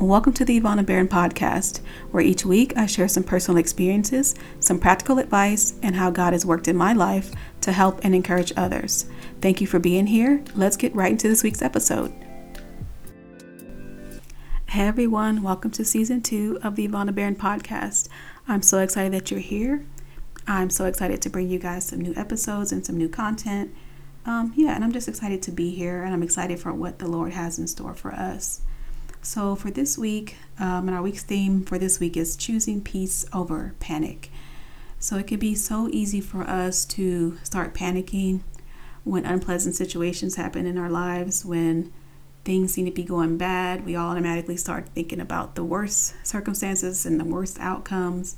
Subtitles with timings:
[0.00, 1.80] Welcome to the Ivana Baron podcast,
[2.12, 6.46] where each week I share some personal experiences, some practical advice, and how God has
[6.46, 7.32] worked in my life
[7.62, 9.06] to help and encourage others.
[9.40, 10.44] Thank you for being here.
[10.54, 12.12] Let's get right into this week's episode.
[14.68, 18.08] Hey everyone, welcome to season two of the Ivana Baron podcast.
[18.46, 19.84] I'm so excited that you're here.
[20.46, 23.74] I'm so excited to bring you guys some new episodes and some new content.
[24.24, 27.08] Um, yeah, and I'm just excited to be here and I'm excited for what the
[27.08, 28.60] Lord has in store for us.
[29.22, 33.26] So, for this week, um, and our week's theme for this week is choosing peace
[33.32, 34.30] over panic.
[34.98, 38.40] So, it can be so easy for us to start panicking
[39.04, 41.92] when unpleasant situations happen in our lives, when
[42.44, 43.84] things seem to be going bad.
[43.84, 48.36] We all automatically start thinking about the worst circumstances and the worst outcomes.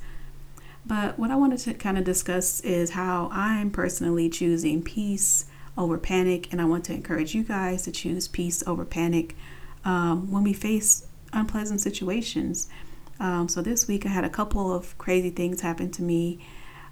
[0.85, 5.45] But what I wanted to kind of discuss is how I'm personally choosing peace
[5.77, 9.35] over panic, and I want to encourage you guys to choose peace over panic
[9.85, 12.67] um, when we face unpleasant situations.
[13.19, 16.39] Um, so this week I had a couple of crazy things happen to me.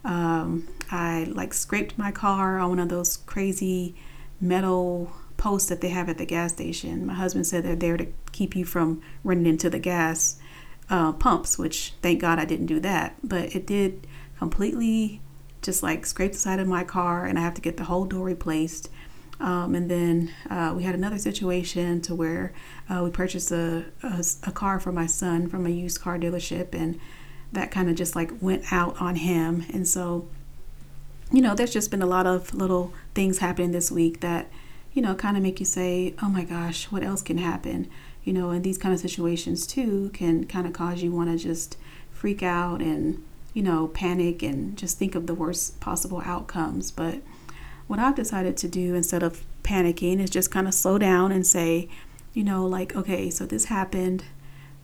[0.04, 3.96] Um, I like scraped my car on one of those crazy
[4.40, 7.06] metal posts that they have at the gas station.
[7.06, 10.40] My husband said they're there to keep you from running into the gas
[10.90, 13.16] uh, pumps, which thank God I didn't do that.
[13.24, 15.22] But it did completely
[15.62, 18.06] just like scrape the side of my car, and I have to get the whole
[18.06, 18.90] door replaced.
[19.40, 22.52] Um, and then uh, we had another situation to where
[22.90, 26.74] uh, we purchased a, a, a, car for my son from a used car dealership,
[26.74, 27.00] and
[27.54, 29.66] that kind of just like went out on him.
[29.74, 30.28] And so,
[31.32, 34.50] you know, there's just been a lot of little things happening this week that,
[34.92, 37.90] you know, kind of make you say, oh my gosh, what else can happen?
[38.26, 41.38] You know, and these kind of situations too can kind of cause you want to
[41.38, 41.78] just
[42.12, 43.24] freak out and,
[43.54, 46.92] you know, panic and just think of the worst possible outcomes.
[46.92, 47.22] But
[47.90, 51.46] what I've decided to do instead of panicking is just kind of slow down and
[51.46, 51.90] say,
[52.36, 54.26] you know, like, okay, so this happened,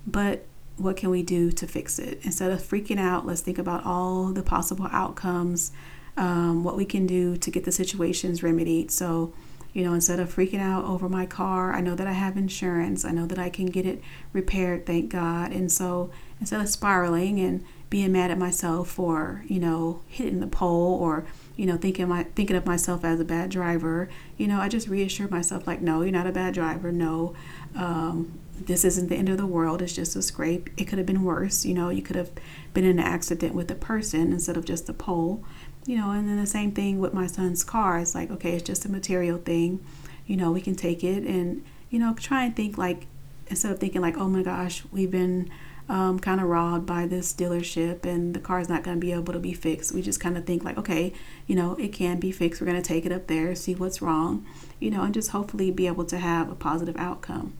[0.07, 2.19] but what can we do to fix it?
[2.23, 5.71] Instead of freaking out, let's think about all the possible outcomes,
[6.17, 8.89] um, what we can do to get the situations remedied.
[8.89, 9.31] So,
[9.71, 13.05] you know, instead of freaking out over my car, I know that I have insurance.
[13.05, 14.01] I know that I can get it
[14.33, 15.51] repaired, thank God.
[15.51, 20.47] And so instead of spiraling and being mad at myself for, you know, hitting the
[20.47, 21.25] pole or
[21.55, 24.87] you know, thinking my thinking of myself as a bad driver, you know, I just
[24.87, 26.91] reassure myself like, no, you're not a bad driver.
[26.91, 27.33] No,
[27.75, 29.81] um, this isn't the end of the world.
[29.81, 30.69] It's just a scrape.
[30.77, 31.65] It could have been worse.
[31.65, 32.31] You know, you could have
[32.73, 35.43] been in an accident with a person instead of just a pole.
[35.85, 37.99] You know, and then the same thing with my son's car.
[37.99, 39.85] It's like, okay, it's just a material thing.
[40.25, 43.05] You know, we can take it and you know try and think like
[43.47, 45.49] instead of thinking like, oh my gosh, we've been
[45.87, 49.33] um, kind of robbed by this dealership and the car's not going to be able
[49.33, 49.93] to be fixed.
[49.93, 51.13] We just kind of think like, okay,
[51.45, 52.59] you know, it can be fixed.
[52.59, 54.45] We're going to take it up there, see what's wrong,
[54.79, 57.53] you know, and just hopefully be able to have a positive outcome.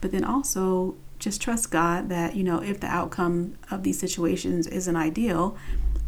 [0.00, 4.66] But then also just trust God that, you know, if the outcome of these situations
[4.66, 5.56] isn't ideal,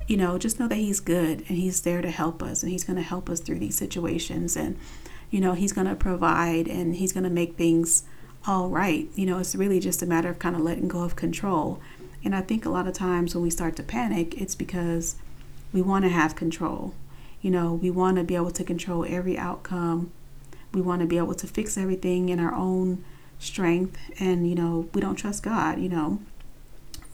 [0.09, 2.85] you know, just know that He's good and He's there to help us and He's
[2.85, 4.57] going to help us through these situations.
[4.57, 4.79] And,
[5.31, 8.05] you know, He's going to provide and He's going to make things
[8.47, 9.09] all right.
[9.15, 11.81] You know, it's really just a matter of kind of letting go of control.
[12.25, 15.17] And I think a lot of times when we start to panic, it's because
[15.73, 16.95] we want to have control.
[17.41, 20.13] You know, we want to be able to control every outcome.
[20.73, 23.05] We want to be able to fix everything in our own
[23.39, 23.99] strength.
[24.19, 26.21] And, you know, we don't trust God, you know.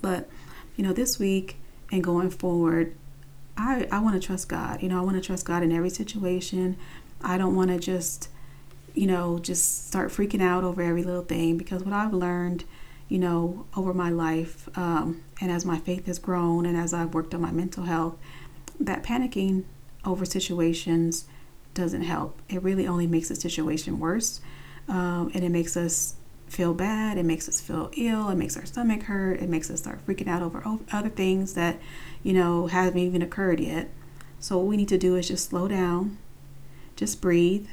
[0.03, 0.29] But,
[0.77, 1.57] you know, this week
[1.91, 2.95] and going forward,
[3.57, 4.83] I, I want to trust God.
[4.83, 6.77] You know, I want to trust God in every situation.
[7.23, 8.29] I don't want to just
[8.99, 12.65] you know, just start freaking out over every little thing because what I've learned,
[13.09, 17.15] you know, over my life um, and as my faith has grown and as I've
[17.15, 18.17] worked on my mental health,
[18.81, 19.63] that panicking
[20.05, 21.27] over situations
[21.75, 22.43] doesn't help.
[22.49, 24.41] It really only makes the situation worse
[24.89, 26.17] um, and it makes us
[26.49, 27.19] feel bad.
[27.19, 28.31] It makes us feel ill.
[28.31, 29.41] It makes our stomach hurt.
[29.41, 30.61] It makes us start freaking out over
[30.91, 31.79] other things that,
[32.25, 33.91] you know, haven't even occurred yet.
[34.41, 36.19] So, what we need to do is just slow down,
[36.97, 37.69] just breathe,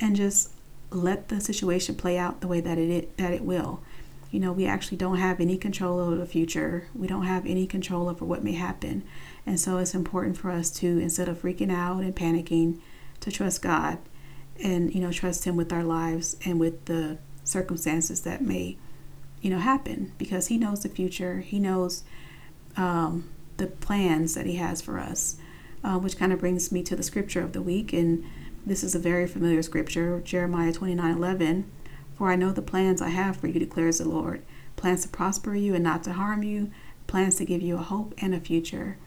[0.00, 0.50] and just
[0.94, 3.82] let the situation play out the way that it that it will.
[4.30, 6.88] You know, we actually don't have any control over the future.
[6.94, 9.04] We don't have any control over what may happen.
[9.46, 12.80] And so it's important for us to instead of freaking out and panicking,
[13.20, 13.98] to trust God
[14.60, 18.76] and you know, trust him with our lives and with the circumstances that may,
[19.40, 21.38] you know, happen because he knows the future.
[21.40, 22.02] He knows
[22.76, 25.36] um, the plans that he has for us.
[25.84, 28.24] Uh, which kind of brings me to the scripture of the week and
[28.66, 31.70] this is a very familiar scripture, Jeremiah 29 11.
[32.16, 34.42] For I know the plans I have for you, declares the Lord
[34.76, 36.70] plans to prosper you and not to harm you,
[37.06, 38.98] plans to give you a hope and a future.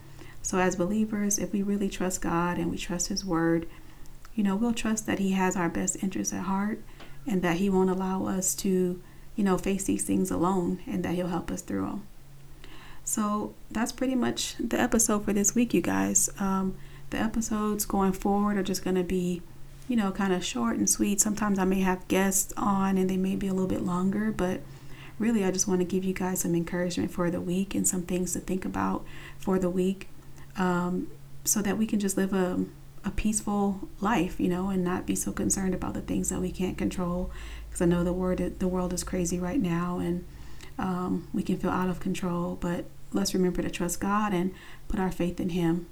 [0.42, 3.68] So, as believers, if we really trust God and we trust His word,
[4.34, 6.82] you know, we'll trust that He has our best interests at heart
[7.26, 9.02] and that He won't allow us to
[9.38, 12.08] you know, face these things alone and that He'll help us through them.
[13.06, 16.30] So that's pretty much the episode for this week, you guys.
[16.40, 16.76] Um,
[17.10, 19.42] the episodes going forward are just going to be,
[19.88, 21.22] you know, kind of short and sweet.
[21.22, 24.62] Sometimes I may have guests on and they may be a little bit longer, but
[25.20, 28.04] really I just want to give you guys some encouragement for the week and some
[28.04, 29.06] things to think about
[29.38, 30.10] for the week
[30.58, 31.08] um,
[31.44, 32.66] so that we can just live a,
[33.06, 36.52] a peaceful life, you know, and not be so concerned about the things that we
[36.52, 37.32] can't control.
[37.68, 40.26] Because I know the word the world is crazy right now and
[40.78, 44.54] um, we can feel out of control, but let's remember to trust God and
[44.88, 45.88] put our faith in Him.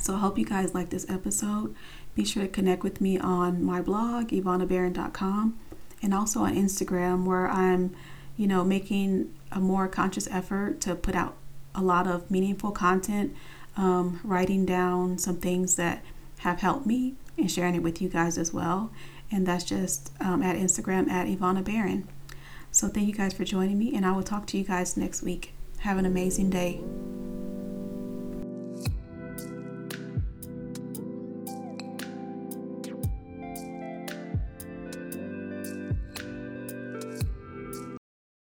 [0.00, 1.74] So I hope you guys like this episode.
[2.14, 5.58] Be sure to connect with me on my blog, ivanabaron.com,
[6.02, 7.94] and also on Instagram, where I'm,
[8.36, 11.36] you know, making a more conscious effort to put out
[11.74, 13.34] a lot of meaningful content,
[13.76, 16.02] um, writing down some things that
[16.38, 18.90] have helped me and sharing it with you guys as well.
[19.30, 22.08] And that's just um, at Instagram at Ivana Baron.
[22.70, 25.22] So thank you guys for joining me, and I will talk to you guys next
[25.22, 25.52] week.
[25.78, 26.82] Have an amazing day.